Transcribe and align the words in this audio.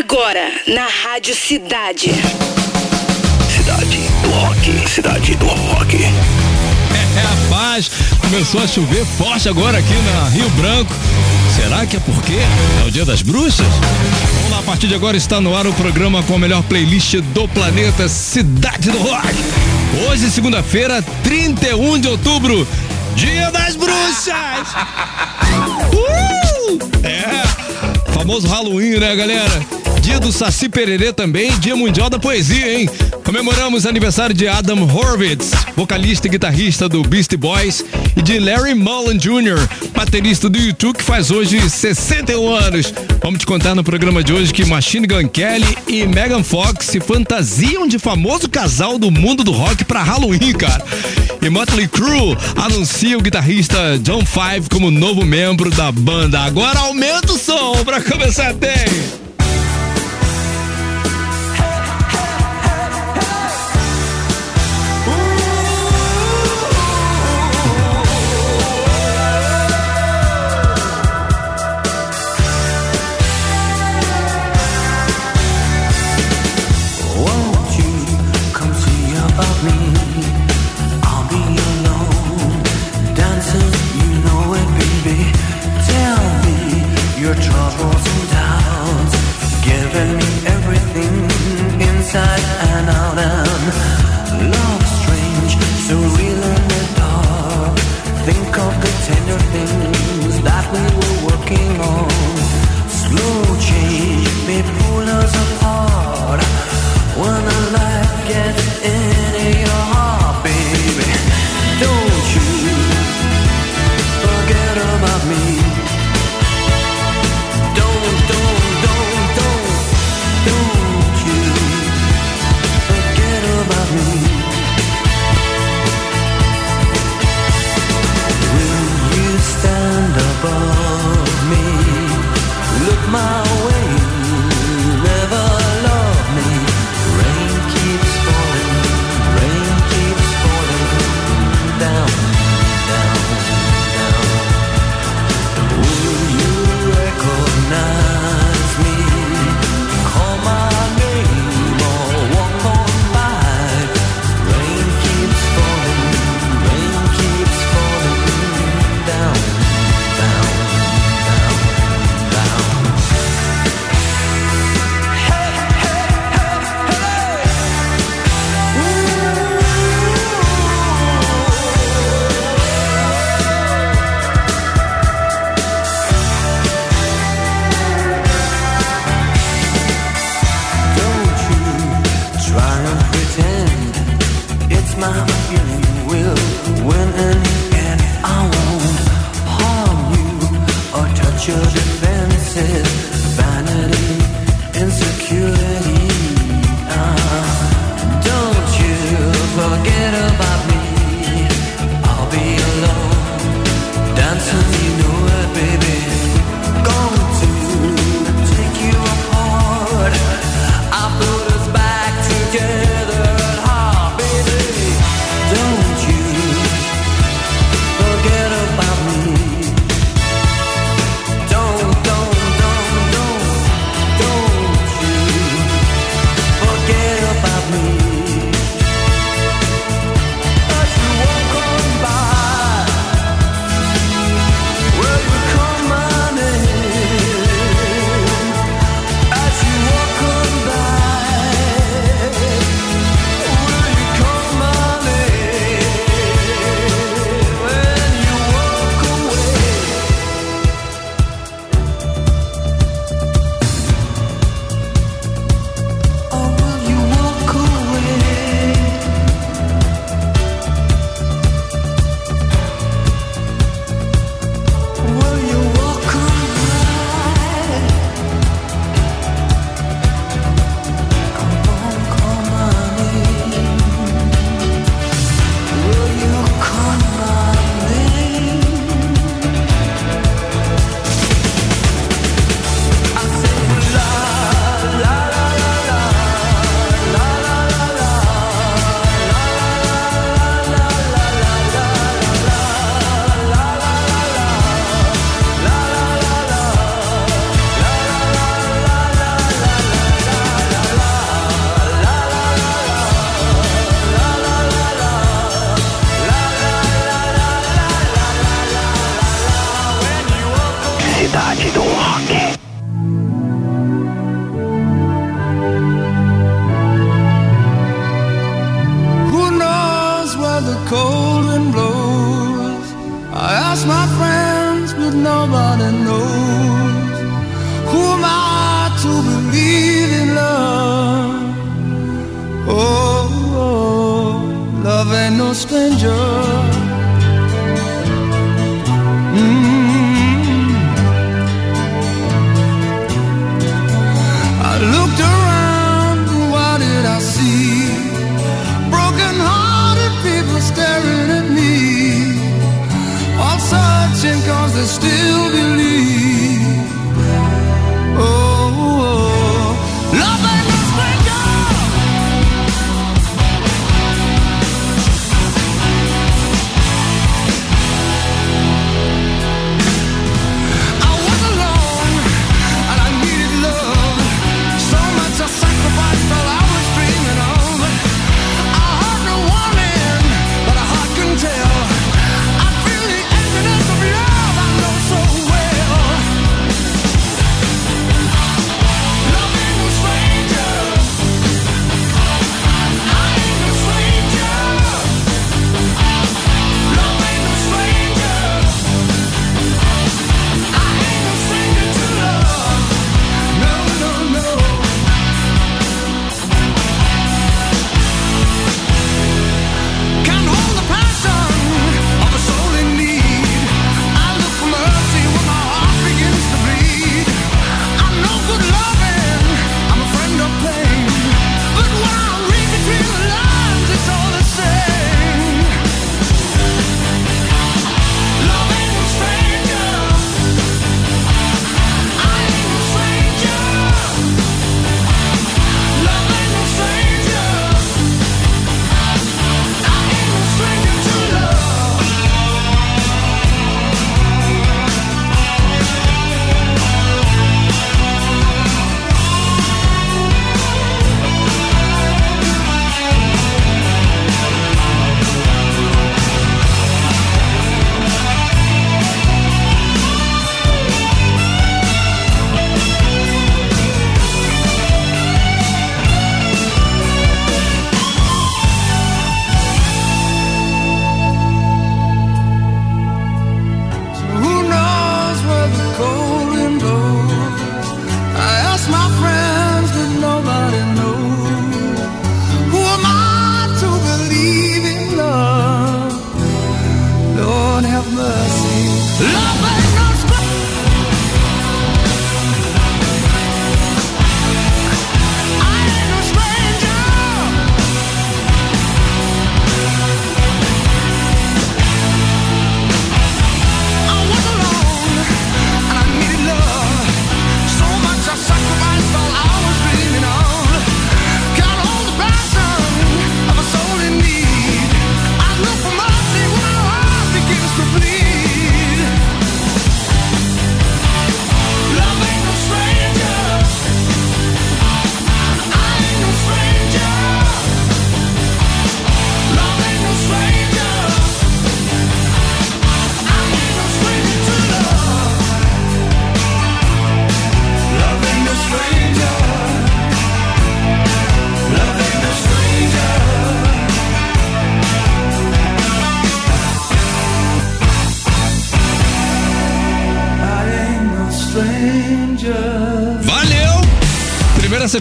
Agora, 0.00 0.50
na 0.66 0.86
Rádio 0.86 1.34
Cidade. 1.34 2.10
Cidade 3.54 3.98
do 4.22 4.30
Rock. 4.30 4.88
Cidade 4.88 5.34
do 5.34 5.44
Rock. 5.46 6.02
É, 6.02 7.44
rapaz, 7.50 7.90
começou 8.18 8.62
a 8.62 8.66
chover 8.66 9.04
forte 9.04 9.46
agora 9.50 9.76
aqui 9.76 9.92
na 9.92 10.30
Rio 10.30 10.48
Branco. 10.50 10.90
Será 11.54 11.84
que 11.84 11.98
é 11.98 12.00
porque 12.00 12.32
é 12.32 12.86
o 12.86 12.90
dia 12.90 13.04
das 13.04 13.20
bruxas? 13.20 13.66
Vamos 14.36 14.50
lá, 14.50 14.60
a 14.60 14.62
partir 14.62 14.86
de 14.86 14.94
agora 14.94 15.18
está 15.18 15.38
no 15.38 15.54
ar 15.54 15.66
o 15.66 15.72
programa 15.74 16.22
com 16.22 16.36
a 16.36 16.38
melhor 16.38 16.62
playlist 16.62 17.16
do 17.16 17.46
planeta 17.48 18.08
Cidade 18.08 18.90
do 18.90 18.98
Rock. 18.98 19.28
Hoje, 20.08 20.30
segunda-feira, 20.30 21.04
31 21.22 21.98
de 21.98 22.08
outubro, 22.08 22.66
dia 23.14 23.50
das 23.50 23.76
bruxas! 23.76 24.32
Uh! 25.92 26.78
É, 27.02 28.12
famoso 28.12 28.46
Halloween, 28.46 28.98
né, 28.98 29.16
galera? 29.16 29.79
Dia 30.00 30.18
do 30.18 30.32
Saci 30.32 30.68
Pererê 30.68 31.12
também, 31.12 31.50
Dia 31.60 31.76
Mundial 31.76 32.08
da 32.10 32.18
Poesia, 32.18 32.80
hein? 32.80 32.88
Comemoramos 33.24 33.86
aniversário 33.86 34.34
de 34.34 34.48
Adam 34.48 34.82
Horvitz, 34.82 35.52
vocalista 35.76 36.26
e 36.26 36.30
guitarrista 36.30 36.88
do 36.88 37.02
Beastie 37.02 37.36
Boys, 37.36 37.84
e 38.16 38.22
de 38.22 38.38
Larry 38.38 38.74
Mullen 38.74 39.18
Jr., 39.18 39.58
baterista 39.94 40.48
do 40.48 40.58
YouTube, 40.58 40.96
que 40.96 41.04
faz 41.04 41.30
hoje 41.30 41.60
61 41.68 42.54
anos. 42.54 42.92
Vamos 43.22 43.40
te 43.40 43.46
contar 43.46 43.74
no 43.74 43.84
programa 43.84 44.22
de 44.22 44.32
hoje 44.32 44.52
que 44.52 44.64
Machine 44.64 45.06
Gun 45.06 45.28
Kelly 45.28 45.78
e 45.86 46.06
Megan 46.06 46.42
Fox 46.42 46.86
se 46.86 47.00
fantasiam 47.00 47.86
de 47.86 47.98
famoso 47.98 48.48
casal 48.48 48.98
do 48.98 49.10
mundo 49.10 49.44
do 49.44 49.52
rock 49.52 49.84
para 49.84 50.02
Halloween, 50.02 50.52
cara. 50.52 50.84
E 51.42 51.48
Motley 51.48 51.88
Crue 51.88 52.36
anuncia 52.56 53.16
o 53.16 53.22
guitarrista 53.22 53.98
John 54.02 54.24
Five 54.24 54.68
como 54.70 54.90
novo 54.90 55.24
membro 55.24 55.70
da 55.70 55.92
banda. 55.92 56.40
Agora 56.40 56.80
aumenta 56.80 57.32
o 57.32 57.38
som 57.38 57.84
para 57.84 58.00
começar 58.02 58.54
to 58.54 59.29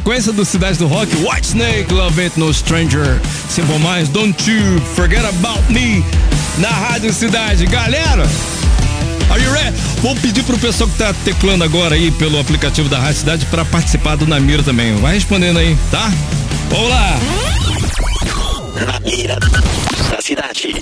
sequência 0.10 0.34
do 0.34 0.44
Cidade 0.44 0.80
do 0.80 0.88
Rock, 0.88 1.16
White 1.18 1.50
Snake, 1.50 1.94
Love 1.94 2.20
Ain't 2.20 2.40
No 2.40 2.52
Stranger. 2.52 3.22
Simple 3.48 3.78
Mais, 3.78 4.10
Don't 4.10 4.50
You 4.50 4.82
Forget 4.96 5.24
About 5.24 5.72
Me, 5.72 6.04
na 6.58 6.70
Rádio 6.70 7.14
Cidade. 7.14 7.68
Galera, 7.68 8.24
are 9.30 9.40
you 9.40 9.52
ready? 9.52 9.78
Vou 10.02 10.16
pedir 10.16 10.44
pro 10.44 10.58
pessoal 10.58 10.90
que 10.90 10.98
tá 10.98 11.14
teclando 11.24 11.64
agora 11.64 11.94
aí 11.94 12.10
pelo 12.10 12.40
aplicativo 12.40 12.90
da 12.90 12.98
Rádio 12.98 13.20
Cidade 13.20 13.46
para 13.46 13.64
participar 13.64 14.16
do 14.16 14.26
Namira 14.26 14.64
também. 14.64 14.96
Vai 14.96 15.14
respondendo 15.14 15.60
aí, 15.60 15.78
tá? 15.92 16.12
Vamos 16.72 16.90
lá! 16.90 17.20
Na 18.88 19.00
mira 19.02 19.38
da 20.10 20.22
cidade. 20.22 20.74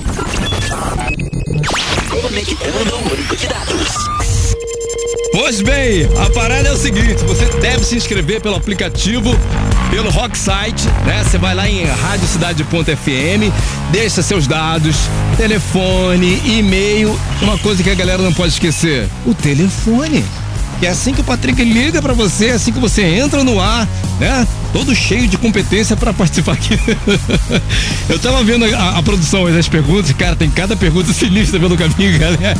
Conectando 2.10 2.96
o 2.96 3.10
banco 3.10 3.36
de 3.36 3.48
dados. 3.48 4.27
Pois 5.39 5.62
bem, 5.62 6.10
a 6.17 6.32
parada 6.32 6.67
é 6.67 6.72
o 6.72 6.75
seguinte: 6.75 7.24
você 7.24 7.46
deve 7.62 7.84
se 7.84 7.96
inscrever 7.96 8.41
pelo 8.41 8.56
aplicativo, 8.56 9.38
pelo 9.91 10.10
Rock 10.10 10.36
Site, 10.36 10.88
né? 11.06 11.24
Você 11.24 11.38
vai 11.38 11.53
lá 11.53 11.70
em 11.70 11.86
radiocidade.fm, 11.86 13.53
deixa 13.91 14.24
seus 14.24 14.48
dados, 14.48 14.96
telefone, 15.38 16.41
e-mail. 16.44 17.15
Uma 17.39 17.56
coisa 17.60 17.84
que 17.84 17.89
a 17.91 17.94
galera 17.94 18.24
não 18.24 18.34
pode 18.34 18.53
esquecer: 18.53 19.08
o 19.27 19.34
telefone. 19.36 20.25
E 20.82 20.88
é 20.88 20.89
assim 20.89 21.13
que 21.13 21.22
o 21.22 21.24
Patrick 21.24 21.63
liga 21.63 22.01
pra 22.01 22.13
você, 22.13 22.48
é 22.48 22.53
assim 22.53 22.72
que 22.72 22.79
você 22.79 23.03
entra 23.03 23.44
no 23.44 23.60
ar, 23.60 23.88
né? 24.20 24.48
Todo 24.74 24.96
cheio 24.96 25.27
de 25.27 25.38
competência 25.38 25.96
pra 25.96 26.13
participar 26.13 26.53
aqui. 26.53 26.79
Eu 28.10 28.17
tava 28.17 28.44
vendo 28.44 28.65
a, 28.65 28.98
a 28.98 29.03
produção 29.03 29.51
das 29.51 29.67
perguntas, 29.67 30.10
e, 30.10 30.15
cara, 30.15 30.36
tem 30.36 30.50
cada 30.50 30.75
pergunta 30.75 31.13
sinistra 31.13 31.60
pelo 31.60 31.77
caminho, 31.77 32.17
galera. 32.20 32.58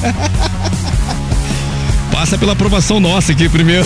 Passa 2.18 2.36
pela 2.36 2.54
aprovação 2.54 3.00
nossa 3.00 3.32
aqui 3.32 3.48
primeiro. 3.48 3.86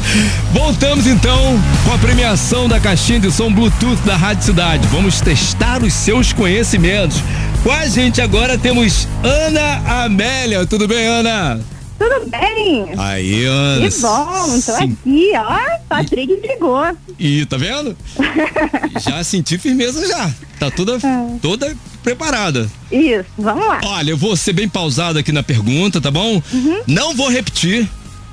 Voltamos 0.50 1.06
então 1.06 1.62
com 1.84 1.92
a 1.92 1.98
premiação 1.98 2.66
da 2.66 2.80
caixinha 2.80 3.20
de 3.20 3.30
som 3.30 3.52
Bluetooth 3.52 4.00
da 4.02 4.16
Rádio 4.16 4.44
Cidade. 4.44 4.88
Vamos 4.88 5.20
testar 5.20 5.82
os 5.82 5.92
seus 5.92 6.32
conhecimentos. 6.32 7.18
Com 7.62 7.70
a 7.70 7.86
gente 7.86 8.22
agora 8.22 8.56
temos 8.56 9.06
Ana 9.22 10.04
Amélia. 10.04 10.64
Tudo 10.64 10.88
bem, 10.88 11.06
Ana? 11.06 11.60
Tudo 11.98 12.30
bem? 12.30 12.94
Aí, 12.96 13.44
Ana. 13.44 13.90
Que 13.90 14.00
bom, 14.00 14.60
tô 14.64 14.72
Sim. 14.72 14.96
aqui, 15.02 15.32
ó. 15.34 15.78
Patrick 15.86 16.32
ligou. 16.48 16.96
E 17.18 17.44
tá 17.44 17.58
vendo? 17.58 17.94
já 19.06 19.22
senti 19.22 19.58
firmeza 19.58 20.08
já. 20.08 20.30
Tá 20.58 20.70
toda, 20.70 20.98
toda 21.42 21.76
preparada. 22.06 22.70
Isso, 22.92 23.24
vamos 23.36 23.66
lá. 23.66 23.80
Olha, 23.82 24.10
eu 24.10 24.16
vou 24.16 24.36
ser 24.36 24.52
bem 24.52 24.68
pausado 24.68 25.18
aqui 25.18 25.32
na 25.32 25.42
pergunta, 25.42 26.00
tá 26.00 26.08
bom? 26.08 26.40
Não 26.86 27.16
vou 27.16 27.28
repetir, 27.28 27.88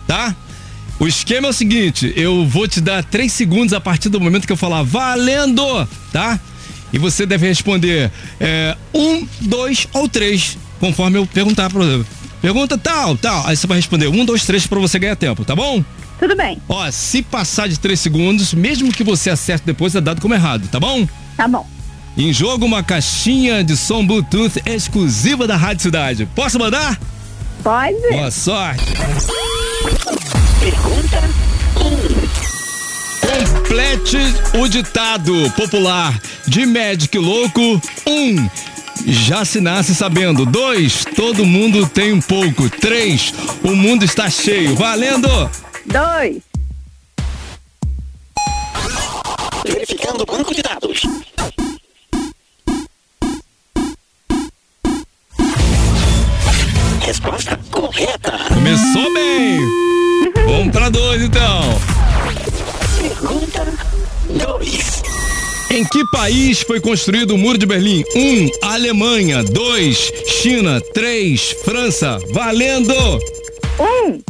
tá? 0.06 0.36
O 1.00 1.08
esquema 1.08 1.48
é 1.48 1.50
o 1.50 1.54
seguinte: 1.54 2.14
eu 2.16 2.46
vou 2.46 2.68
te 2.68 2.80
dar 2.80 3.04
três 3.04 3.34
segundos 3.34 3.74
a 3.74 3.82
partir 3.82 4.10
do 4.10 4.22
momento 4.22 4.46
que 4.46 4.54
eu 4.54 4.58
falar 4.58 4.84
valendo, 4.84 5.88
tá? 6.12 6.40
E 6.94 7.00
você 7.00 7.26
deve 7.26 7.48
responder 7.48 8.12
é, 8.40 8.78
um, 8.94 9.28
dois 9.42 9.88
ou 9.92 10.08
três, 10.08 10.56
conforme 10.80 11.18
eu 11.18 11.26
perguntar 11.26 11.68
pra 11.72 11.84
você. 11.84 12.06
Pergunta 12.44 12.78
tal, 12.78 13.18
tal. 13.18 13.48
Aí 13.48 13.58
você 13.58 13.66
vai 13.66 13.78
responder 13.78 14.08
um, 14.08 14.24
dois, 14.24 14.46
três 14.46 14.68
pra 14.68 14.80
você 14.80 15.00
ganhar 15.00 15.16
tempo, 15.16 15.44
tá 15.44 15.56
bom? 15.56 15.84
Tudo 16.20 16.36
bem, 16.36 16.62
Ó, 16.70 16.90
se 16.92 17.24
passar 17.24 17.68
de 17.68 17.80
três 17.80 18.00
segundos, 18.00 18.54
mesmo 18.54 18.92
que 18.94 19.04
você 19.04 19.32
acerte 19.32 19.66
depois, 19.66 19.96
é 19.96 20.00
dado 20.00 20.22
como 20.22 20.36
errado, 20.36 20.68
tá 20.68 20.80
bom? 20.80 21.08
tá 21.36 21.48
bom. 21.48 21.68
Em 22.16 22.32
jogo, 22.32 22.66
uma 22.66 22.84
caixinha 22.84 23.64
de 23.64 23.76
som 23.76 24.06
Bluetooth 24.06 24.62
exclusiva 24.66 25.48
da 25.48 25.56
Rádio 25.56 25.84
Cidade. 25.84 26.28
Posso 26.36 26.60
mandar? 26.60 27.00
Pode? 27.64 28.00
Boa 28.12 28.30
sorte. 28.30 28.84
Pergunta 30.60 31.30
1. 31.80 32.54
Complete 33.50 34.18
o 34.60 34.68
ditado 34.68 35.52
popular 35.56 36.20
de 36.48 36.66
Magic 36.68 37.18
Louco. 37.18 37.82
Um, 38.08 38.48
já 39.08 39.44
se 39.44 39.60
nasce 39.60 39.96
sabendo. 39.96 40.46
Dois, 40.46 41.04
todo 41.16 41.44
mundo 41.44 41.88
tem 41.90 42.14
um 42.14 42.22
pouco. 42.22 42.70
Três, 42.70 43.34
o 43.64 43.76
mundo 43.76 44.06
está 44.06 44.30
cheio. 44.30 44.76
Valendo! 44.76 45.28
Dois, 45.86 46.38
Verificando 49.66 50.22
o 50.22 50.26
banco 50.26 50.54
de 50.54 50.62
dados. 50.62 51.02
Resposta 57.04 57.60
correta. 57.70 58.32
Começou 58.48 59.14
bem! 59.14 59.60
Vamos 60.48 60.72
pra 60.72 60.88
dois 60.90 61.22
então. 61.22 61.62
Pergunta 62.98 63.74
2. 64.30 65.04
Em 65.72 65.84
que 65.84 66.02
país 66.12 66.62
foi 66.62 66.80
construído 66.80 67.32
o 67.36 67.38
Muro 67.38 67.58
de 67.58 67.66
Berlim? 67.66 68.06
1. 68.16 68.20
Um, 68.20 68.50
Alemanha. 68.62 69.44
2. 69.44 70.14
China. 70.28 70.80
3. 70.94 71.56
França. 71.66 72.20
Valendo! 72.32 72.94
um, 73.80 74.22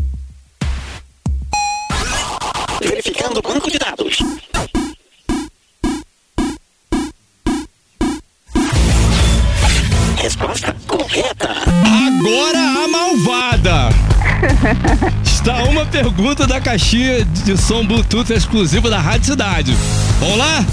Está 15.24 15.64
uma 15.64 15.86
pergunta 15.86 16.48
da 16.48 16.62
caixinha 16.62 17.26
de 17.26 17.58
som 17.58 17.86
Bluetooth 17.86 18.32
exclusiva 18.32 18.90
da 18.90 19.00
Rádio 19.00 19.26
Cidade. 19.28 19.76
Vamos 20.20 20.38
lá? 20.38 20.66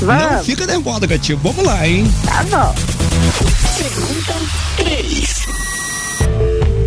Não 0.00 0.06
vamos. 0.06 0.46
fica 0.46 0.66
nervosa, 0.66 1.06
gatinho. 1.06 1.38
Vamos 1.42 1.64
lá, 1.64 1.86
hein? 1.88 2.12
Tá 2.24 2.44
bom. 2.44 2.74
Pergunta 3.78 4.34
3. 4.76 5.46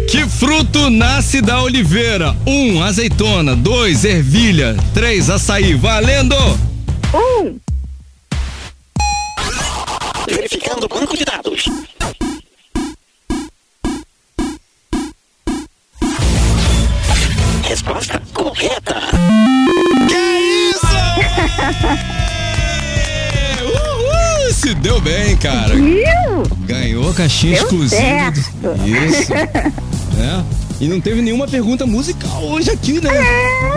Que 0.10 0.28
fruto 0.28 0.90
nasce 0.90 1.42
da 1.42 1.62
oliveira? 1.62 2.36
1. 2.46 2.52
Um, 2.52 2.84
azeitona. 2.84 3.56
2. 3.56 4.06
Ervilha. 4.06 4.76
3. 4.94 5.30
Açaí. 5.30 5.74
Valendo! 5.74 6.36
Um, 7.14 7.60
Verificando 10.28 10.86
o 10.86 10.88
banco 10.88 11.18
de 11.18 11.26
dados. 11.26 11.66
Resposta 17.82 18.22
correta. 18.32 18.96
Que 20.08 20.70
isso? 20.70 20.86
Uhul! 23.64 24.54
Se 24.54 24.76
deu 24.76 25.02
bem, 25.02 25.36
cara. 25.38 25.74
viu? 25.74 26.44
Ganhou 26.68 27.10
a 27.10 27.14
caixinha 27.16 27.56
Deu 27.56 27.64
exclusiva. 27.64 28.00
certo. 28.00 28.40
Isso. 28.86 29.34
é. 29.34 30.44
E 30.80 30.88
não 30.88 31.02
teve 31.02 31.24
nenhuma 31.24 31.48
pergunta 31.48 31.88
musical 31.88 32.44
hoje 32.44 32.70
aqui, 32.70 33.02
né? 33.02 33.10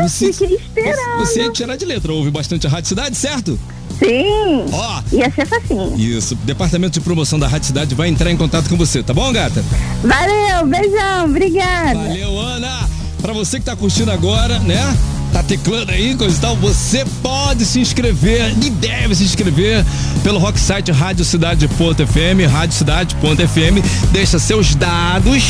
É, 0.02 0.06
fiquei 0.06 0.54
esperando. 0.56 1.18
Você 1.20 1.40
ia 1.40 1.50
tirar 1.50 1.76
de 1.76 1.87
letra, 1.87 2.12
ouve 2.12 2.30
bastante 2.30 2.66
a 2.66 2.70
Rádio 2.70 2.88
Cidade, 2.90 3.16
certo? 3.16 3.58
Sim. 3.99 4.66
Ó. 4.70 5.02
Ia 5.12 5.30
ser 5.30 5.46
facinho. 5.46 5.99
Isso, 5.99 6.34
departamento 6.44 6.92
de 6.92 7.00
promoção 7.00 7.38
da 7.38 7.49
Rádio 7.49 7.68
Cidade 7.68 7.94
vai 7.94 8.08
entrar 8.08 8.30
em 8.30 8.37
contato 8.37 8.68
com 8.68 8.76
você, 8.76 9.02
tá 9.02 9.14
bom, 9.14 9.32
gata? 9.32 9.64
Valeu, 10.02 10.66
beijão, 10.66 11.25
obrigada. 11.25 11.94
Valeu, 11.94 12.38
Ana! 12.38 12.93
Pra 13.25 13.33
você 13.33 13.59
que 13.59 13.64
tá 13.64 13.75
curtindo 13.75 14.11
agora, 14.11 14.59
né? 14.59 14.95
Tá 15.33 15.43
teclando 15.43 15.90
aí, 15.90 16.14
coisa 16.14 16.37
e 16.37 16.40
tal, 16.43 16.54
você 16.57 17.07
pode 17.23 17.64
se 17.64 17.81
inscrever 17.81 18.54
e 18.62 18.69
deve 18.69 19.14
se 19.14 19.25
inscrever 19.25 19.83
pelo 20.23 20.38
rock 20.38 20.61
site 20.61 20.93
radiocidade.fm, 20.93 22.52
radiocidade.fm, 22.52 24.12
deixa 24.12 24.38
seus 24.38 24.75
dados, 24.75 25.43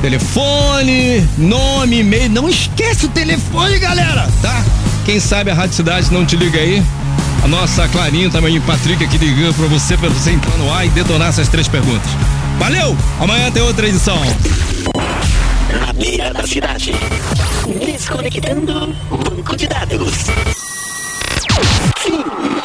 telefone, 0.00 1.28
nome, 1.36 1.98
e-mail, 1.98 2.30
não 2.30 2.48
esquece 2.48 3.06
o 3.06 3.08
telefone, 3.08 3.80
galera, 3.80 4.28
tá? 4.40 4.64
Quem 5.04 5.18
sabe 5.18 5.50
a 5.50 5.54
Rádio 5.54 5.74
Cidade 5.74 6.12
não 6.12 6.24
te 6.24 6.36
liga 6.36 6.60
aí. 6.60 6.80
A 7.42 7.48
nossa 7.48 7.88
Clarinha 7.88 8.30
também, 8.30 8.60
Patrick 8.60 9.02
aqui 9.02 9.18
ligando 9.18 9.56
pra 9.56 9.66
você, 9.66 9.96
pra 9.96 10.08
você 10.08 10.30
entrar 10.30 10.56
no 10.58 10.72
ar 10.72 10.86
e 10.86 10.90
detonar 10.90 11.30
essas 11.30 11.48
três 11.48 11.66
perguntas. 11.66 12.08
Valeu! 12.56 12.96
Amanhã 13.18 13.50
tem 13.50 13.64
outra 13.64 13.88
edição. 13.88 14.22
Na 15.72 15.92
beira 15.92 16.32
da 16.32 16.46
cidade. 16.46 16.92
Desconectando 17.78 18.94
banco 19.10 19.56
de 19.56 19.66
dados. 19.66 20.14
Fim 21.98 22.24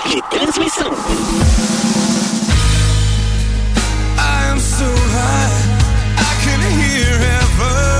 de 0.10 0.22
transmissão. 0.30 0.92
I 4.18 4.52
am 4.52 4.60
so 4.60 4.86
high, 4.86 5.52
I 6.18 6.34
can 6.44 6.62
hear 6.80 7.18
heaven. 7.20 7.95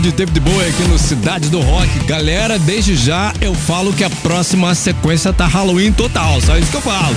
De 0.00 0.12
David 0.12 0.40
Bowie 0.40 0.66
aqui 0.66 0.82
no 0.84 0.98
Cidade 0.98 1.50
do 1.50 1.60
Rock. 1.60 2.06
Galera, 2.06 2.58
desde 2.58 2.96
já 2.96 3.34
eu 3.40 3.54
falo 3.54 3.92
que 3.92 4.02
a 4.02 4.08
próxima 4.08 4.74
sequência 4.74 5.32
tá 5.32 5.46
Halloween 5.46 5.92
total, 5.92 6.40
só 6.40 6.56
isso 6.56 6.70
que 6.70 6.76
eu 6.76 6.80
falo. 6.80 7.14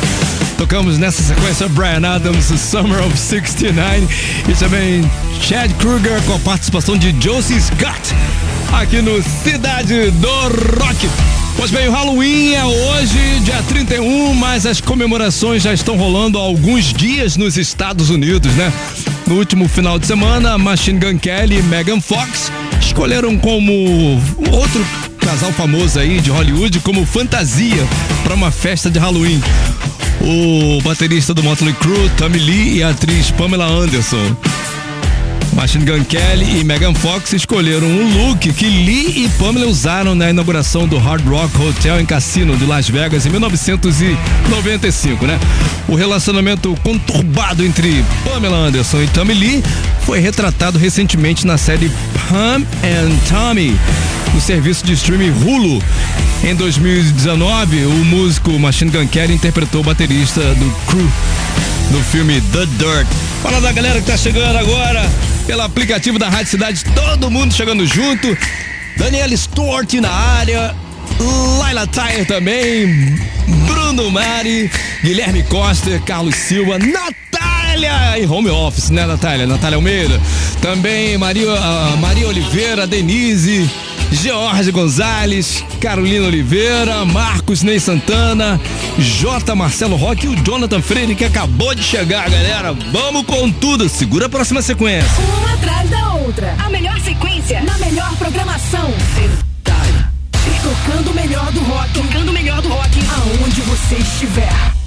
Tocamos 0.58 0.98
nessa 0.98 1.24
sequência 1.24 1.70
Brian 1.70 2.06
Adams, 2.06 2.46
Summer 2.60 3.06
of 3.06 3.18
69 3.18 4.08
e 4.50 4.54
também 4.54 5.10
Chad 5.42 5.72
Kruger 5.74 6.22
com 6.24 6.34
a 6.34 6.40
participação 6.40 6.98
de 6.98 7.16
Josie 7.24 7.62
Scott 7.62 8.14
aqui 8.74 9.02
no 9.02 9.22
Cidade 9.22 10.12
do 10.12 10.28
Rock. 10.28 11.10
Pois 11.56 11.72
bem, 11.72 11.88
o 11.88 11.92
Halloween 11.92 12.54
é 12.54 12.66
hoje, 12.66 13.40
dia 13.42 13.62
31, 13.70 14.34
mas 14.34 14.66
as 14.66 14.82
comemorações 14.82 15.64
já 15.64 15.74
estão 15.74 15.96
rolando 15.96 16.38
há 16.38 16.42
alguns 16.42 16.92
dias 16.92 17.38
nos 17.38 17.58
Estados 17.58 18.10
Unidos, 18.10 18.52
né? 18.56 18.74
No 19.28 19.36
último 19.36 19.70
final 19.70 19.98
de 19.98 20.06
semana, 20.06 20.58
Machine 20.58 21.00
Gun 21.00 21.18
Kelly 21.18 21.60
e 21.60 21.64
Megan 21.64 22.02
Fox 22.02 22.52
escolheram 22.94 23.36
como 23.40 23.72
outro 24.52 24.86
casal 25.18 25.52
famoso 25.54 25.98
aí 25.98 26.22
de 26.22 26.30
Hollywood 26.30 26.80
como 26.82 27.04
fantasia 27.08 27.88
para 28.24 28.36
uma 28.36 28.52
festa 28.52 28.88
de 28.92 29.00
Halloween. 29.00 29.42
O 30.22 30.80
baterista 30.84 31.34
do 31.34 31.42
Motley 31.42 31.74
Crue, 31.74 32.08
Tommy 32.16 32.38
Lee 32.38 32.78
e 32.78 32.84
a 32.84 32.92
atriz 32.92 33.32
Pamela 33.32 33.66
Anderson. 33.66 34.36
Machine 35.54 35.86
Gun 35.86 36.04
Kelly 36.04 36.60
e 36.60 36.64
Megan 36.64 36.94
Fox 36.94 37.34
escolheram 37.34 37.88
um 37.88 38.28
look 38.28 38.54
que 38.54 38.66
Lee 38.66 39.26
e 39.26 39.30
Pamela 39.40 39.66
usaram 39.66 40.14
na 40.14 40.30
inauguração 40.30 40.88
do 40.88 41.00
Hard 41.00 41.26
Rock 41.28 41.62
Hotel 41.62 42.00
em 42.00 42.06
Cassino 42.06 42.56
de 42.56 42.66
Las 42.68 42.88
Vegas 42.88 43.26
em 43.26 43.30
1995, 43.32 45.26
né? 45.26 45.40
O 45.88 45.96
relacionamento 45.96 46.78
conturbado 46.84 47.66
entre 47.66 48.06
Pamela 48.24 48.58
Anderson 48.58 49.02
e 49.02 49.08
Tommy 49.08 49.34
Lee 49.34 49.64
foi 50.06 50.20
retratado 50.20 50.78
recentemente 50.78 51.48
na 51.48 51.58
série 51.58 51.92
Pam 52.30 52.66
and 52.84 53.18
Tommy, 53.30 53.78
no 54.34 54.42
serviço 54.42 54.86
de 54.86 54.94
streaming 54.94 55.32
Hulu. 55.32 55.82
Em 56.44 56.56
2019, 56.56 57.86
o 57.86 58.06
músico 58.06 58.52
Machine 58.60 58.92
Gun 58.92 59.08
Kelly 59.08 59.34
interpretou 59.34 59.82
o 59.82 59.84
baterista 59.84 60.42
do 60.56 60.72
Crew 60.88 61.12
no 61.92 62.04
filme 62.04 62.42
The 62.42 62.66
Dirt. 62.78 63.08
Fala 63.42 63.62
da 63.62 63.72
galera 63.72 64.00
que 64.00 64.08
tá 64.08 64.18
chegando 64.18 64.58
agora 64.58 65.10
pelo 65.46 65.62
aplicativo 65.62 66.18
da 66.18 66.30
Rádio 66.30 66.52
Cidade, 66.52 66.84
todo 66.96 67.30
mundo 67.30 67.54
chegando 67.54 67.86
junto. 67.86 68.38
Daniela 68.98 69.36
Stewart 69.36 69.92
na 69.94 70.12
área, 70.12 70.76
Laila 71.60 71.88
Tyre 71.88 72.26
também, 72.26 73.18
Bruno 73.68 74.10
Mari, 74.12 74.70
Guilherme 75.04 75.44
Costa, 75.44 76.00
Carlos 76.06 76.36
Silva, 76.36 76.78
Natália 77.74 78.20
em 78.20 78.30
home 78.30 78.50
office, 78.52 78.92
né, 78.92 79.04
Natália? 79.04 79.48
Natália 79.48 79.78
Almeida. 79.78 80.22
Também 80.62 81.18
Maria, 81.18 81.52
ah, 81.52 81.96
Maria 82.00 82.28
Oliveira, 82.28 82.86
Denise, 82.86 83.68
George 84.12 84.72
Gonzalez, 84.72 85.66
Carolina 85.82 86.28
Oliveira, 86.28 87.04
Marcos 87.04 87.64
Ney 87.64 87.80
Santana, 87.80 88.62
J. 89.00 89.56
Marcelo 89.56 89.96
Roque 89.96 90.28
e 90.28 90.30
o 90.30 90.36
Jonathan 90.44 90.84
Freire 90.84 91.16
que 91.16 91.26
acabou 91.26 91.74
de 91.74 91.82
chegar, 91.82 92.30
galera. 92.30 92.74
Vamos 92.92 93.26
com 93.26 93.50
tudo. 93.52 93.90
Segura 93.90 94.28
a 94.28 94.30
próxima 94.30 94.62
sequência. 94.62 95.10
Uma 95.40 95.54
atrás 95.54 95.90
da 95.90 96.14
outra. 96.14 96.56
A 96.64 96.70
melhor 96.70 97.00
sequência 97.00 97.60
na 97.64 97.76
melhor 97.80 98.16
programação. 98.18 98.94
Tocando 100.62 101.10
o 101.10 101.14
melhor 101.16 101.52
do 101.52 101.60
rock. 101.62 101.90
Tocando 101.94 102.30
o 102.30 102.34
melhor 102.34 102.62
do 102.62 102.70
rock. 102.70 103.00
Aonde 103.10 103.62
você 103.62 103.96
estiver. 103.96 104.83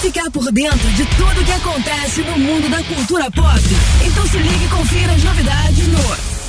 Ficar 0.00 0.30
por 0.30 0.50
dentro 0.50 0.90
de 0.92 1.04
tudo 1.04 1.44
que 1.44 1.52
acontece 1.52 2.22
no 2.22 2.38
mundo 2.38 2.70
da 2.70 2.82
cultura 2.84 3.30
pop? 3.30 3.60
Então 4.02 4.26
se 4.26 4.38
ligue 4.38 4.64
e 4.64 4.68
confira 4.68 5.12
as 5.12 5.22
novidades 5.22 5.88
no 5.88 5.98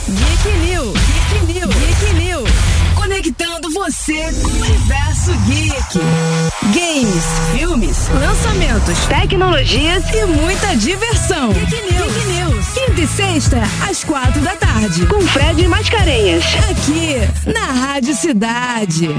Geek 0.08 0.58
New. 0.66 0.94
Geek 0.94 1.54
New. 1.54 1.68
Geek 1.68 2.14
New. 2.14 2.44
Conectando 2.96 3.70
você 3.74 4.32
com 4.42 4.48
o 4.48 4.62
universo 4.62 5.32
geek. 5.48 6.00
Games, 6.74 7.26
filmes, 7.54 8.08
lançamentos, 8.08 9.00
tecnologias 9.08 10.04
e 10.14 10.26
muita 10.28 10.76
diversão. 10.78 11.52
Geek 11.52 11.94
News. 11.94 12.14
Geek 12.14 12.28
News. 12.28 12.66
Quinta 12.74 13.02
e 13.02 13.08
sexta, 13.08 13.64
às 13.90 14.02
quatro 14.06 14.42
da 14.42 14.56
tarde. 14.56 15.06
Com 15.08 15.20
Fred 15.28 15.68
Mascarenhas. 15.68 16.46
Aqui, 16.70 17.16
na 17.52 17.66
Rádio 17.66 18.16
Cidade. 18.16 19.10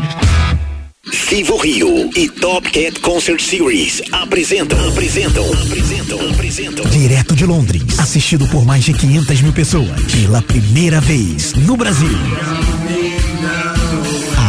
Vivo 1.04 1.56
Rio 1.56 2.08
e 2.16 2.28
Top 2.28 2.70
Cat 2.70 3.00
Concert 3.00 3.40
Series 3.42 4.00
apresentam, 4.12 4.78
apresentam, 4.88 5.44
apresentam, 5.52 6.30
apresentam. 6.30 6.88
Direto 6.90 7.34
de 7.34 7.44
Londres, 7.44 7.98
assistido 7.98 8.46
por 8.46 8.64
mais 8.64 8.84
de 8.84 8.94
500 8.94 9.40
mil 9.40 9.52
pessoas, 9.52 10.00
pela 10.12 10.40
primeira 10.42 11.00
vez 11.00 11.54
no 11.54 11.76
Brasil. 11.76 12.16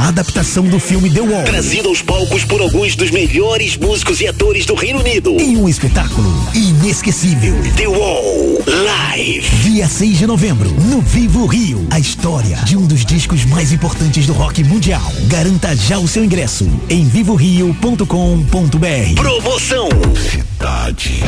A 0.03 0.09
adaptação 0.09 0.65
do 0.65 0.81
filme 0.81 1.09
The 1.09 1.21
Wall 1.21 1.45
Trazido 1.45 1.87
aos 1.87 2.01
palcos 2.01 2.43
por 2.43 2.61
alguns 2.61 2.93
dos 2.93 3.09
melhores 3.09 3.77
músicos 3.77 4.19
e 4.19 4.27
atores 4.27 4.65
do 4.65 4.75
Reino 4.75 4.99
Unido. 4.99 5.29
em 5.39 5.55
um 5.55 5.69
espetáculo 5.69 6.29
inesquecível. 6.53 7.55
The 7.77 7.87
Wall 7.87 8.61
Live. 8.67 9.49
Dia 9.63 9.87
6 9.87 10.17
de 10.17 10.27
novembro, 10.27 10.69
no 10.71 10.99
Vivo 10.99 11.45
Rio. 11.45 11.87
A 11.89 11.99
história 11.99 12.57
de 12.65 12.75
um 12.75 12.85
dos 12.85 13.05
discos 13.05 13.45
mais 13.45 13.71
importantes 13.71 14.27
do 14.27 14.33
rock 14.33 14.61
mundial. 14.65 15.09
Garanta 15.27 15.73
já 15.73 15.97
o 15.97 16.05
seu 16.05 16.25
ingresso 16.25 16.69
em 16.89 17.07
vivorio.com.br. 17.07 18.05
Promoção. 19.15 19.87
Cidade. 20.29 21.23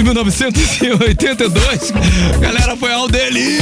De 0.00 0.04
1982. 0.04 1.92
Galera, 2.40 2.74
foi 2.74 2.90
ao 2.90 3.06
dele. 3.06 3.60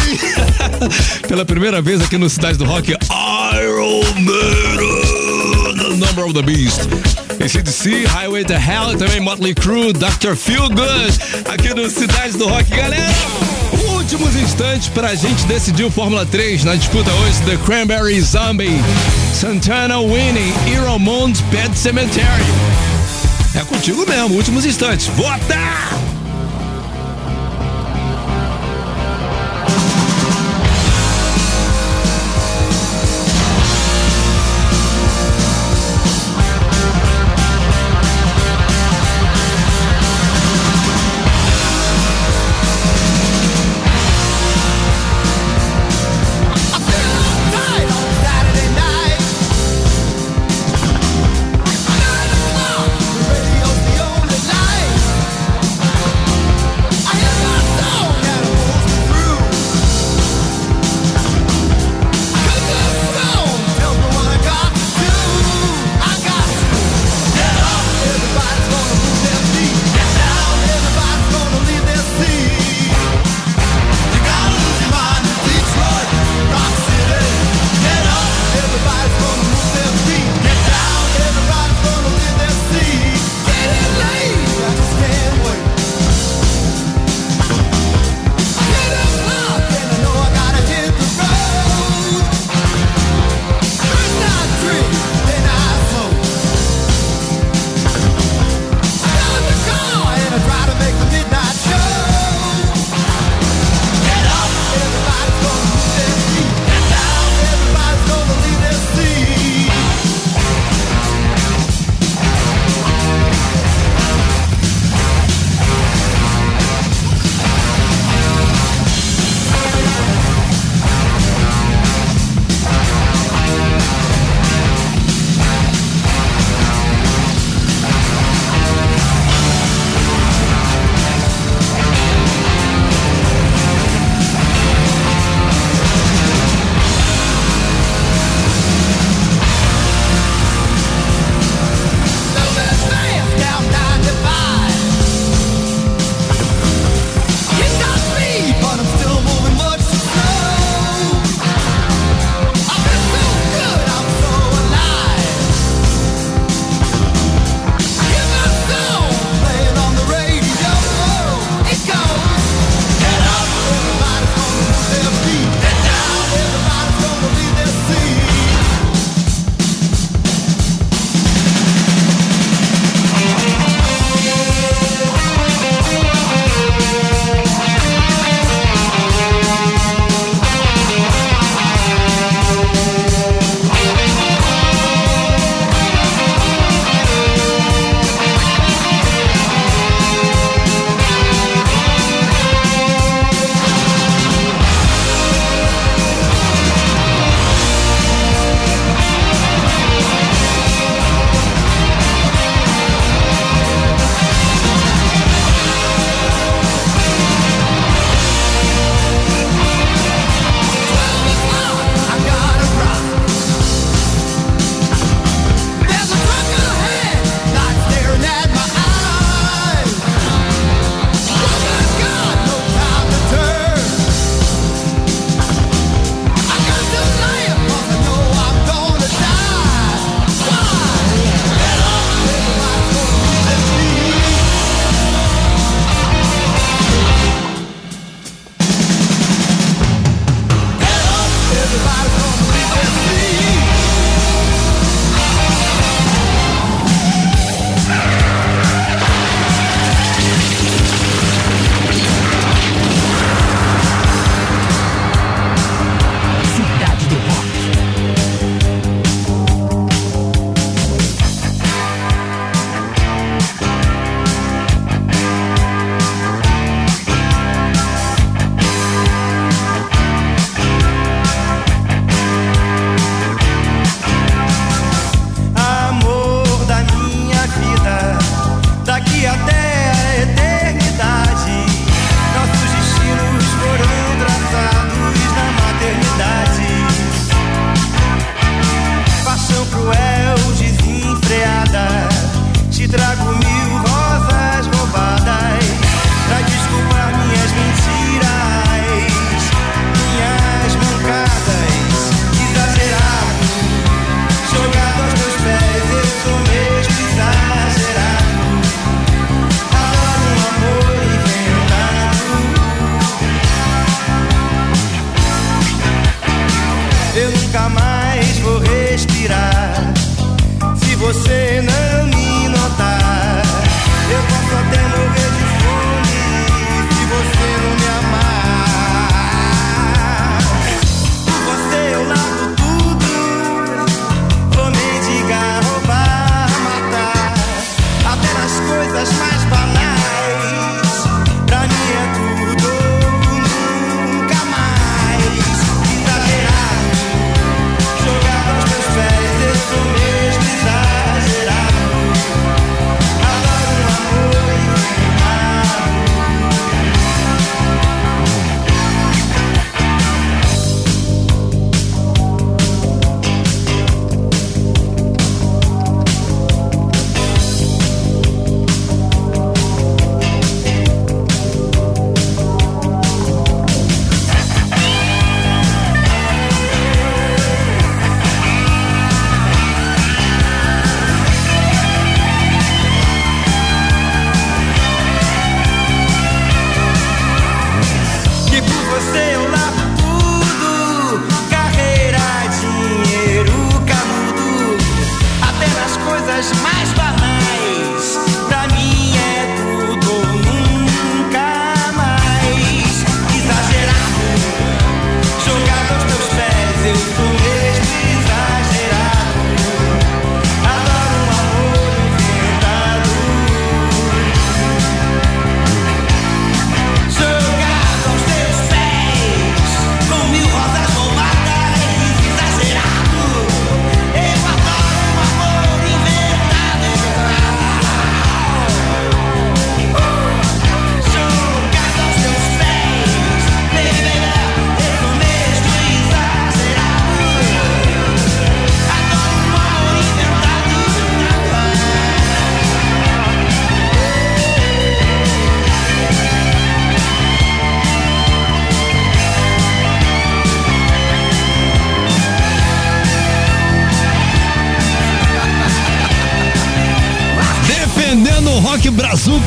Pela 1.27 1.45
primeira 1.45 1.83
vez 1.83 2.01
aqui 2.01 2.17
no 2.17 2.31
Cidade 2.31 2.57
do 2.57 2.65
Rock, 2.65 2.93
Iron 2.93 4.05
Maiden, 4.15 5.77
The 5.77 6.07
Number 6.07 6.27
of 6.27 6.35
the 6.35 6.43
Beast. 6.43 6.83
ACDC, 7.45 8.07
Highway 8.07 8.45
to 8.45 8.53
Hell, 8.53 8.97
também 8.97 9.21
Motley 9.21 9.55
Crue, 9.55 9.93
Dr. 9.93 10.37
Feel 10.37 10.69
Good, 10.69 11.19
aqui 11.53 11.75
no 11.75 11.91
Cidade 11.91 12.37
do 12.39 12.47
Rock. 12.47 12.71
Galera, 12.71 13.15
últimos 13.91 14.37
instantes 14.37 14.89
pra 14.89 15.15
gente 15.17 15.45
decidir 15.47 15.85
o 15.85 15.91
Fórmula 15.91 16.25
3 16.25 16.65
na 16.65 16.77
disputa 16.77 17.11
hoje, 17.11 17.43
The 17.47 17.57
Cranberry 17.65 18.21
Zombie, 18.21 18.81
Santana 19.35 20.01
Winning, 20.01 20.53
Hero 20.73 20.99
Moon's 21.01 21.41
Pet 21.51 21.77
Cemetery. 21.77 22.45
É 23.55 23.65
contigo 23.65 24.07
mesmo, 24.09 24.37
últimos 24.37 24.65
instantes. 24.65 25.09
Vota! 25.09 26.08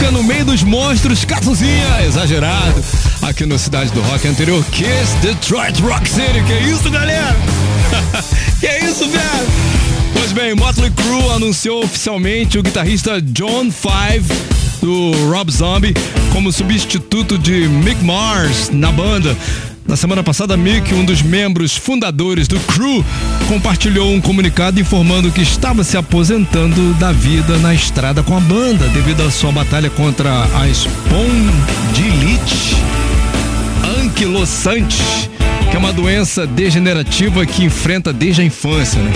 No 0.09 0.23
meio 0.23 0.45
dos 0.45 0.63
monstros, 0.63 1.25
Catuzinha, 1.25 2.05
exagerado. 2.05 2.83
Aqui 3.21 3.45
no 3.45 3.59
Cidade 3.59 3.91
do 3.91 4.01
Rock 4.01 4.27
anterior, 4.27 4.63
Kiss 4.71 5.15
Detroit 5.21 5.79
Rock 5.81 6.07
City. 6.09 6.41
Que 6.47 6.53
isso, 6.71 6.89
galera? 6.89 7.35
que 8.59 8.85
isso, 8.85 9.07
velho? 9.07 9.81
Pois 10.13 10.31
bem, 10.31 10.55
Motley 10.55 10.91
Crue 10.91 11.35
anunciou 11.35 11.83
oficialmente 11.83 12.57
o 12.57 12.63
guitarrista 12.63 13.21
John 13.21 13.69
Five 13.69 14.25
do 14.81 15.11
Rob 15.29 15.51
Zombie 15.51 15.93
como 16.33 16.51
substituto 16.51 17.37
de 17.37 17.67
Mick 17.67 18.03
Mars 18.03 18.69
na 18.71 18.91
banda. 18.91 19.35
Na 19.91 19.97
semana 19.97 20.23
passada, 20.23 20.55
Mick, 20.55 20.93
um 20.93 21.03
dos 21.03 21.21
membros 21.21 21.75
fundadores 21.75 22.47
do 22.47 22.57
Crew, 22.61 23.03
compartilhou 23.49 24.13
um 24.13 24.21
comunicado 24.21 24.79
informando 24.79 25.29
que 25.29 25.41
estava 25.41 25.83
se 25.83 25.97
aposentando 25.97 26.93
da 26.93 27.11
vida 27.11 27.57
na 27.57 27.73
estrada 27.73 28.23
com 28.23 28.37
a 28.37 28.39
banda 28.39 28.87
devido 28.87 29.21
à 29.21 29.29
sua 29.29 29.51
batalha 29.51 29.89
contra 29.89 30.47
a 30.57 30.69
espondilite 30.69 32.77
anquilosante, 33.99 35.29
que 35.69 35.75
é 35.75 35.77
uma 35.77 35.91
doença 35.91 36.47
degenerativa 36.47 37.45
que 37.45 37.65
enfrenta 37.65 38.13
desde 38.13 38.43
a 38.43 38.45
infância, 38.45 39.01
né? 39.01 39.11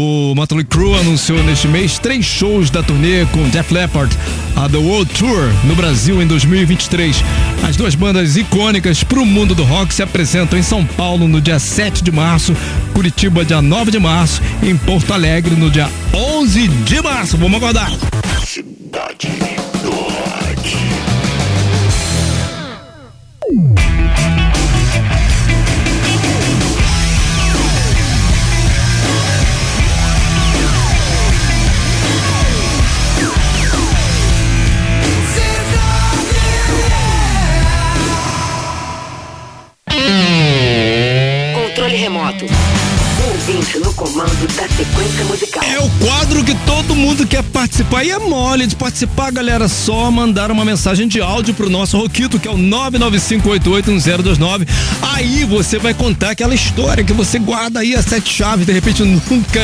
O 0.00 0.32
Motley 0.36 0.64
Crue 0.64 0.94
anunciou 0.94 1.42
neste 1.42 1.66
mês 1.66 1.98
três 1.98 2.24
shows 2.24 2.70
da 2.70 2.84
turnê 2.84 3.26
com 3.32 3.48
Def 3.48 3.72
Leppard, 3.72 4.16
a 4.54 4.68
The 4.68 4.76
World 4.76 5.12
Tour, 5.12 5.50
no 5.64 5.74
Brasil 5.74 6.22
em 6.22 6.26
2023. 6.28 7.16
As 7.68 7.74
duas 7.74 7.96
bandas 7.96 8.36
icônicas 8.36 9.02
para 9.02 9.18
o 9.18 9.26
mundo 9.26 9.56
do 9.56 9.64
rock 9.64 9.92
se 9.92 10.00
apresentam 10.00 10.56
em 10.56 10.62
São 10.62 10.86
Paulo 10.86 11.26
no 11.26 11.40
dia 11.40 11.58
7 11.58 12.04
de 12.04 12.12
março, 12.12 12.54
Curitiba 12.94 13.44
dia 13.44 13.60
9 13.60 13.90
de 13.90 13.98
março 13.98 14.40
e 14.62 14.70
em 14.70 14.76
Porto 14.76 15.12
Alegre 15.12 15.56
no 15.56 15.68
dia 15.68 15.90
11 16.14 16.68
de 16.68 17.02
março. 17.02 17.36
Vamos 17.36 17.56
aguardar. 17.56 17.90
Cidade 18.46 19.57
Remoto. 42.18 42.87
Ouvinte 43.48 43.78
no 43.78 43.94
comando 43.94 44.46
da 44.54 44.68
sequência 44.68 45.24
musical. 45.24 45.62
É 45.62 45.78
o 45.78 45.88
quadro 46.04 46.44
que 46.44 46.54
todo 46.66 46.94
mundo 46.94 47.26
quer 47.26 47.42
participar 47.44 48.04
e 48.04 48.10
é 48.10 48.18
mole 48.18 48.66
de 48.66 48.76
participar, 48.76 49.32
galera. 49.32 49.66
Só 49.68 50.10
mandar 50.10 50.50
uma 50.50 50.66
mensagem 50.66 51.08
de 51.08 51.22
áudio 51.22 51.54
pro 51.54 51.70
nosso 51.70 51.96
Roquito, 51.96 52.38
que 52.38 52.46
é 52.46 52.50
o 52.50 52.58
995881029. 52.58 54.68
Aí 55.00 55.46
você 55.46 55.78
vai 55.78 55.94
contar 55.94 56.32
aquela 56.32 56.54
história 56.54 57.02
que 57.02 57.14
você 57.14 57.38
guarda 57.38 57.80
aí 57.80 57.94
as 57.94 58.04
sete 58.04 58.30
chaves, 58.30 58.66
de 58.66 58.72
repente 58.72 59.02
nunca 59.02 59.60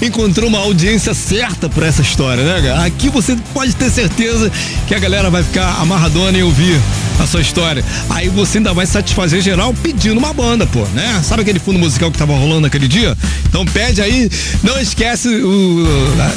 encontrou 0.00 0.48
uma 0.48 0.60
audiência 0.60 1.12
certa 1.12 1.68
pra 1.68 1.88
essa 1.88 2.02
história, 2.02 2.44
né, 2.44 2.62
cara? 2.62 2.84
Aqui 2.84 3.08
você 3.08 3.36
pode 3.52 3.74
ter 3.74 3.90
certeza 3.90 4.52
que 4.86 4.94
a 4.94 5.00
galera 5.00 5.28
vai 5.30 5.42
ficar 5.42 5.80
amarradona 5.80 6.38
em 6.38 6.42
ouvir 6.42 6.80
a 7.18 7.26
sua 7.26 7.40
história. 7.40 7.84
Aí 8.08 8.28
você 8.28 8.58
ainda 8.58 8.72
vai 8.72 8.86
satisfazer 8.86 9.42
geral 9.42 9.74
pedindo 9.82 10.18
uma 10.18 10.32
banda, 10.32 10.64
pô, 10.66 10.84
né? 10.94 11.20
Sabe 11.22 11.42
aquele 11.42 11.58
fundo 11.58 11.78
musical 11.78 12.10
que 12.10 12.16
tava 12.16 12.32
rolando 12.34 12.62
naquele 12.62 12.88
dia? 12.88 12.99
Então 13.48 13.64
pede 13.64 14.00
aí, 14.00 14.30
não 14.62 14.78
esquece 14.80 15.28
o, 15.28 15.84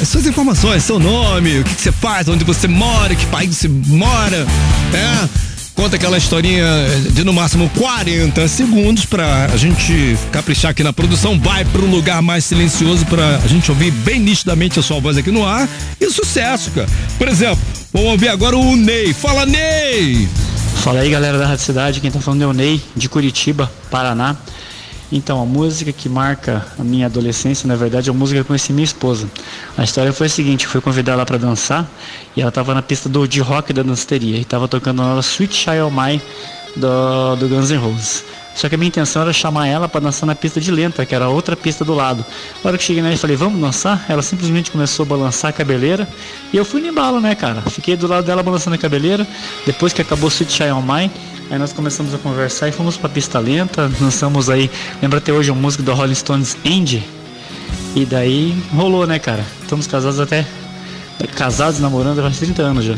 as 0.00 0.08
suas 0.08 0.26
informações, 0.26 0.82
seu 0.82 0.98
nome, 0.98 1.60
o 1.60 1.64
que, 1.64 1.74
que 1.74 1.82
você 1.82 1.92
faz, 1.92 2.28
onde 2.28 2.44
você 2.44 2.66
mora, 2.66 3.14
que 3.14 3.26
país 3.26 3.56
você 3.56 3.68
mora, 3.68 4.46
né? 4.92 5.28
Conta 5.74 5.96
aquela 5.96 6.16
historinha 6.16 6.64
de 7.10 7.24
no 7.24 7.32
máximo 7.32 7.68
40 7.70 8.46
segundos 8.46 9.04
pra 9.04 9.46
a 9.46 9.56
gente 9.56 10.16
caprichar 10.30 10.70
aqui 10.70 10.84
na 10.84 10.92
produção. 10.92 11.38
Vai 11.38 11.64
pro 11.64 11.84
lugar 11.84 12.22
mais 12.22 12.44
silencioso 12.44 13.04
pra 13.06 13.40
a 13.44 13.48
gente 13.48 13.68
ouvir 13.72 13.90
bem 13.90 14.20
nitidamente 14.20 14.78
a 14.78 14.82
sua 14.82 15.00
voz 15.00 15.16
aqui 15.16 15.32
no 15.32 15.44
ar. 15.44 15.68
E 16.00 16.08
sucesso, 16.10 16.70
cara. 16.70 16.88
Por 17.18 17.26
exemplo, 17.26 17.58
vamos 17.92 18.10
ouvir 18.10 18.28
agora 18.28 18.56
o 18.56 18.76
Ney. 18.76 19.12
Fala, 19.12 19.44
Ney! 19.44 20.28
Fala 20.76 21.00
aí 21.00 21.10
galera 21.10 21.38
da 21.38 21.46
Rádio 21.46 21.64
Cidade, 21.64 22.00
quem 22.00 22.10
tá 22.10 22.20
falando 22.20 22.42
é 22.42 22.46
o 22.46 22.52
Ney, 22.52 22.80
de 22.94 23.08
Curitiba, 23.08 23.70
Paraná. 23.90 24.36
Então, 25.16 25.40
a 25.40 25.46
música 25.46 25.92
que 25.92 26.08
marca 26.08 26.66
a 26.76 26.82
minha 26.82 27.06
adolescência, 27.06 27.68
na 27.68 27.76
verdade, 27.76 28.08
é 28.08 28.10
a 28.10 28.12
música 28.12 28.38
que 28.38 28.40
eu 28.40 28.44
conheci 28.46 28.72
minha 28.72 28.84
esposa. 28.84 29.30
A 29.78 29.84
história 29.84 30.12
foi 30.12 30.26
a 30.26 30.28
seguinte: 30.28 30.66
fui 30.66 30.80
convidar 30.80 31.12
ela 31.12 31.24
para 31.24 31.38
dançar 31.38 31.88
e 32.36 32.40
ela 32.40 32.48
estava 32.48 32.74
na 32.74 32.82
pista 32.82 33.08
do, 33.08 33.24
de 33.28 33.40
rock 33.40 33.72
da 33.72 33.84
danceteria 33.84 34.36
e 34.36 34.40
estava 34.40 34.66
tocando 34.66 35.02
a 35.02 35.20
Sweet 35.20 35.54
Child 35.54 35.92
My 35.92 36.20
do, 36.74 37.36
do 37.36 37.48
Guns 37.48 37.70
N' 37.70 37.76
Roses. 37.76 38.24
Só 38.56 38.68
que 38.68 38.74
a 38.74 38.78
minha 38.78 38.88
intenção 38.88 39.22
era 39.22 39.32
chamar 39.32 39.68
ela 39.68 39.88
para 39.88 40.00
dançar 40.00 40.26
na 40.26 40.34
pista 40.34 40.60
de 40.60 40.70
lenta, 40.72 41.06
que 41.06 41.14
era 41.14 41.28
outra 41.28 41.56
pista 41.56 41.84
do 41.84 41.94
lado. 41.94 42.24
Na 42.62 42.70
hora 42.70 42.78
que 42.78 42.84
cheguei 42.84 43.02
nela 43.02 43.14
e 43.14 43.18
falei, 43.18 43.36
vamos 43.36 43.60
dançar? 43.60 44.04
Ela 44.08 44.22
simplesmente 44.22 44.70
começou 44.70 45.04
a 45.04 45.06
balançar 45.06 45.50
a 45.50 45.52
cabeleira. 45.52 46.08
E 46.52 46.56
eu 46.56 46.64
fui 46.64 46.80
no 46.80 46.88
embalo, 46.88 47.20
né, 47.20 47.34
cara? 47.34 47.62
Fiquei 47.62 47.96
do 47.96 48.06
lado 48.06 48.24
dela 48.24 48.42
balançando 48.42 48.76
a 48.76 48.78
cabeleira. 48.78 49.26
Depois 49.66 49.92
que 49.92 50.02
acabou 50.02 50.28
Sweet 50.28 50.52
Child 50.52 50.82
Mai, 50.82 51.10
Aí 51.50 51.58
nós 51.58 51.72
começamos 51.72 52.14
a 52.14 52.18
conversar 52.18 52.68
e 52.68 52.72
fomos 52.72 52.96
pra 52.96 53.08
pista 53.08 53.38
lenta, 53.38 53.90
lançamos 54.00 54.48
aí, 54.48 54.70
lembra 55.00 55.18
até 55.18 55.32
hoje 55.32 55.50
um 55.50 55.54
música 55.54 55.82
do 55.82 55.92
Rolling 55.92 56.14
Stones 56.14 56.56
End. 56.64 57.02
E 57.94 58.04
daí 58.04 58.56
rolou, 58.72 59.06
né, 59.06 59.18
cara? 59.18 59.44
Estamos 59.62 59.86
casados 59.86 60.18
até. 60.18 60.44
Casados, 61.36 61.78
namorando 61.80 62.24
há 62.24 62.30
30 62.30 62.62
anos 62.62 62.84
já. 62.84 62.94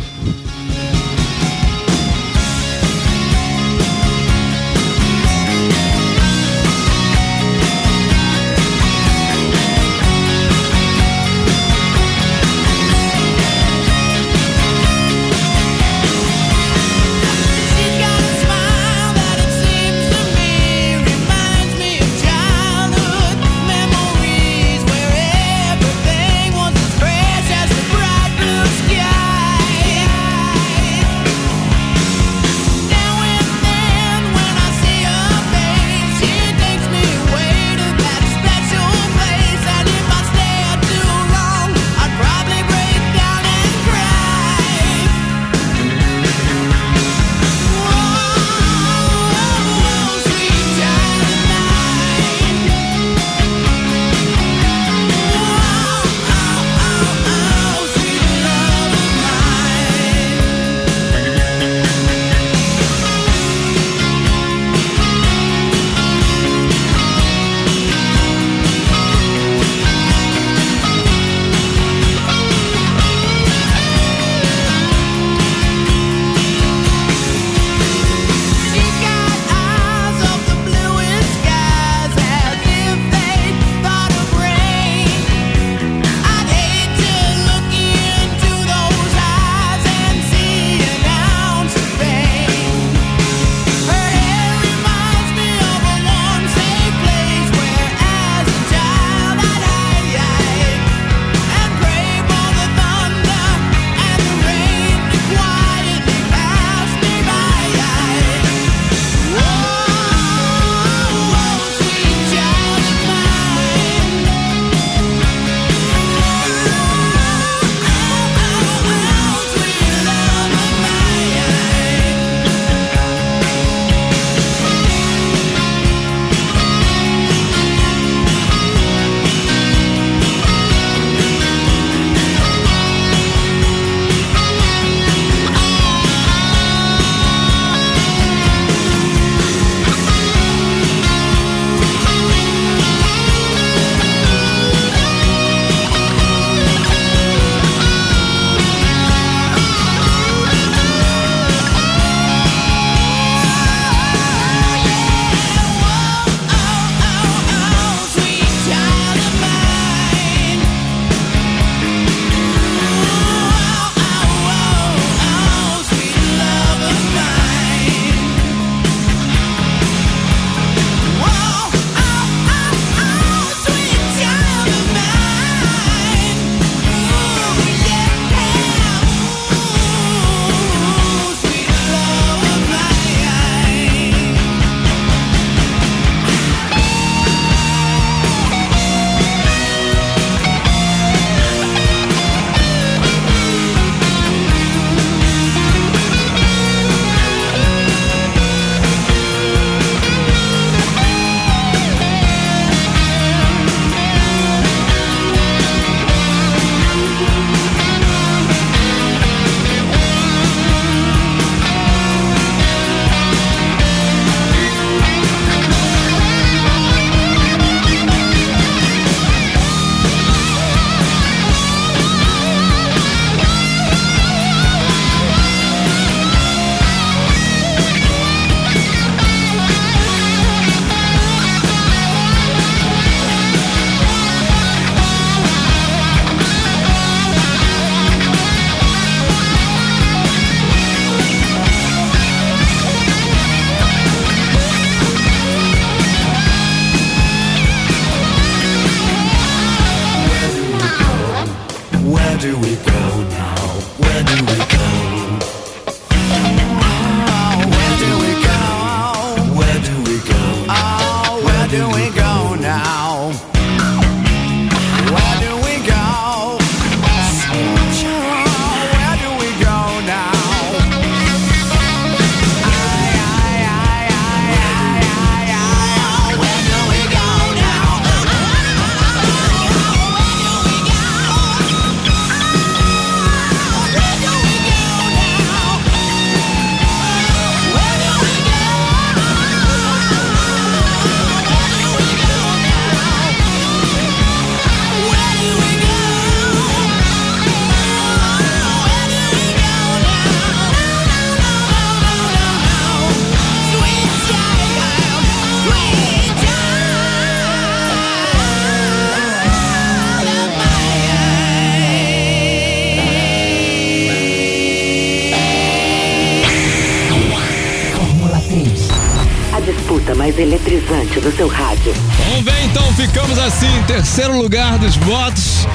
Terceiro 324.17 324.41
lugar 324.41 324.79
dos 324.79 324.97
votos, 324.97 325.69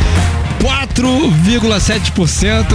4,7%. 0.64 2.66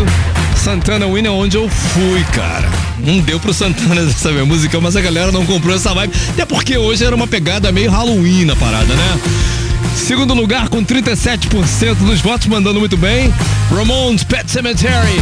Santana 0.54 1.08
Winner, 1.08 1.32
onde 1.32 1.56
eu 1.56 1.68
fui, 1.68 2.22
cara. 2.32 2.70
Não 3.00 3.18
deu 3.18 3.40
pro 3.40 3.52
Santana 3.52 4.02
essa 4.08 4.30
minha 4.30 4.46
música, 4.46 4.80
mas 4.80 4.94
a 4.94 5.00
galera 5.00 5.32
não 5.32 5.44
comprou 5.44 5.74
essa 5.74 5.92
vibe. 5.92 6.14
Até 6.30 6.46
porque 6.46 6.78
hoje 6.78 7.04
era 7.04 7.16
uma 7.16 7.26
pegada 7.26 7.72
meio 7.72 7.90
Halloween 7.90 8.44
na 8.44 8.54
parada, 8.54 8.94
né? 8.94 9.20
Segundo 9.96 10.34
lugar, 10.34 10.68
com 10.68 10.84
37% 10.84 11.96
dos 11.96 12.20
votos, 12.20 12.46
mandando 12.46 12.78
muito 12.78 12.96
bem. 12.96 13.34
Ramones 13.76 14.22
Pet 14.22 14.48
Cemetery. 14.48 15.20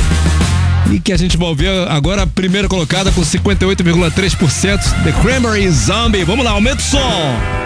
E 0.93 1.01
que 1.01 1.15
a 1.15 1.17
gente 1.17 1.39
vai 1.39 1.55
ver 1.55 1.89
agora 1.89 2.25
a 2.25 2.27
primeira 2.27 2.69
colocada 2.69 3.11
com 3.11 3.23
58,3%. 3.23 4.79
The 5.05 5.13
Cranberry 5.23 5.71
Zombie. 5.71 6.23
Vamos 6.23 6.45
lá, 6.45 6.51
aumenta 6.51 6.83
o 6.83 6.85
som. 6.85 7.64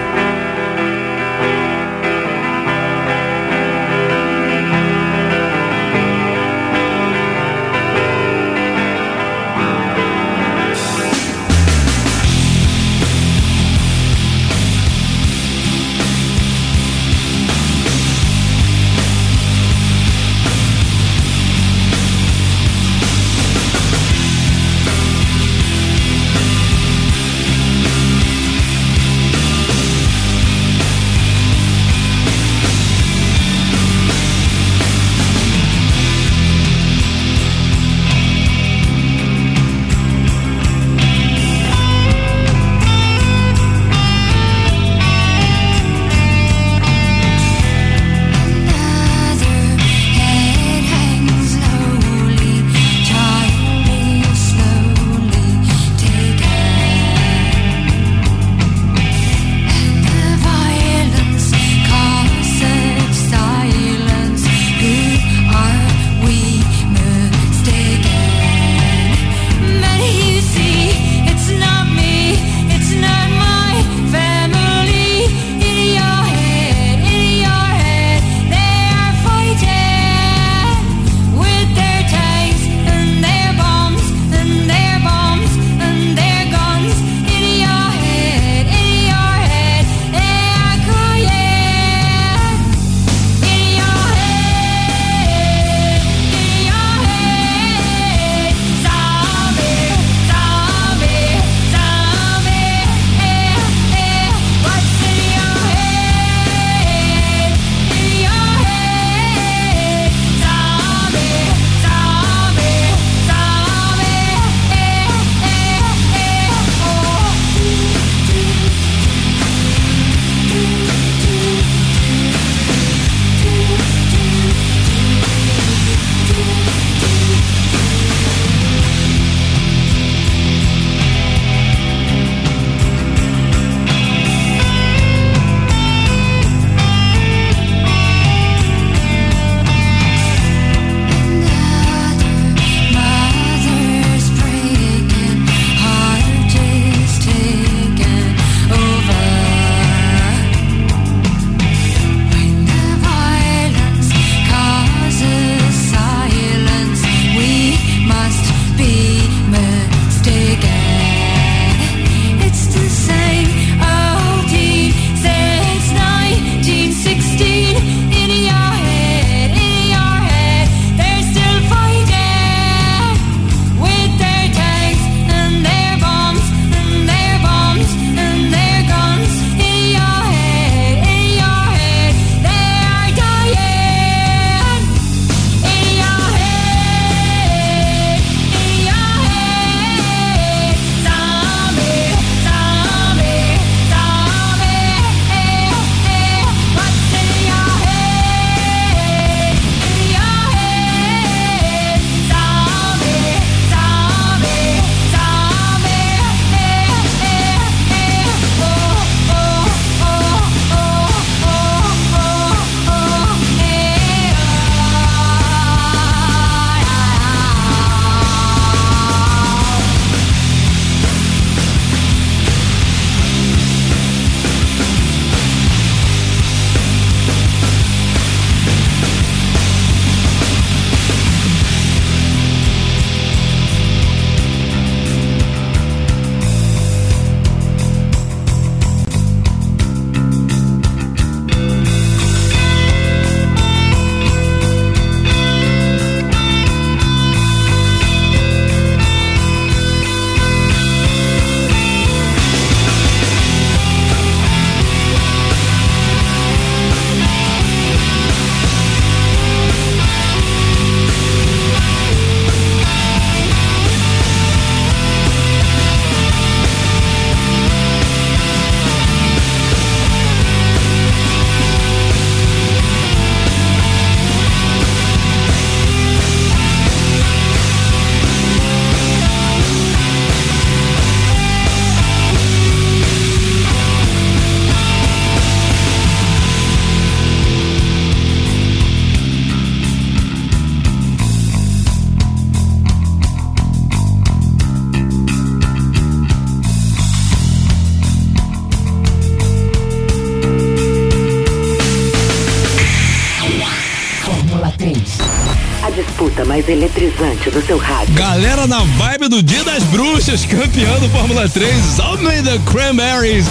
Do 307.51 307.65
seu 307.65 307.79
rádio. 307.79 308.15
Galera 308.15 308.67
na 308.67 308.81
vibe 308.81 309.29
do 309.29 309.43
Dia 309.43 309.65
das 309.65 309.83
Bruxas, 309.85 310.45
campeão 310.45 310.99
do 311.01 311.09
Fórmula 311.09 311.49
3, 311.49 312.01
Almeida 312.01 312.59
Cranberries, 312.71 313.47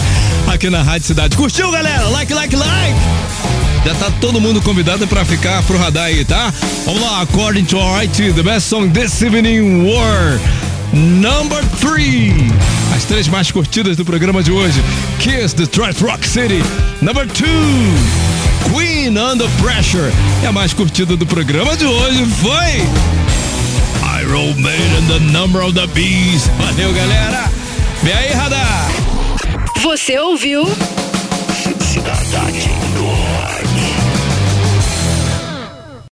aqui 0.48 0.70
na 0.70 0.84
Rádio 0.84 1.08
Cidade. 1.08 1.36
Curtiu, 1.36 1.72
galera? 1.72 2.08
Like, 2.10 2.34
like, 2.34 2.56
like! 2.56 2.95
Já 3.86 3.95
tá 3.95 4.12
todo 4.20 4.41
mundo 4.41 4.62
convidado 4.62 5.08
pra 5.08 5.24
ficar 5.24 5.64
pro 5.64 5.78
radar 5.78 6.06
aí, 6.06 6.26
tá? 6.26 6.54
Vamos 6.86 7.02
lá, 7.02 7.22
according 7.22 7.64
to 7.66 7.78
our 7.78 8.06
the 8.08 8.43
best 8.43 8.68
song 8.68 8.89
this 8.89 9.22
evening 9.22 9.86
were 9.86 10.39
number 10.93 11.64
three. 11.80 12.34
As 12.95 13.06
três 13.06 13.28
mais 13.28 13.52
curtidas 13.52 13.95
do 13.95 14.04
programa 14.04 14.43
de 14.43 14.52
hoje. 14.52 14.82
Kiss, 15.20 15.56
Detroit 15.56 16.00
Rock 16.02 16.28
City. 16.28 16.62
Number 17.02 17.28
two. 17.28 17.45
Queen, 18.74 19.18
Under 19.18 19.50
Pressure. 19.62 20.12
E 20.43 20.45
a 20.45 20.52
mais 20.52 20.74
curtida 20.74 21.16
do 21.16 21.26
programa 21.26 21.76
de 21.78 21.86
hoje 21.86 22.26
foi... 22.41 23.16
Iron 24.28 24.62
Maiden, 24.62 25.08
The 25.08 25.20
Number 25.32 25.62
of 25.62 25.74
the 25.74 25.88
Beast. 25.88 26.50
Valeu, 26.58 26.92
galera. 26.94 27.50
Vem 28.04 28.14
aí, 28.14 28.34
radar. 28.34 28.90
Você 29.82 30.20
ouviu? 30.20 30.66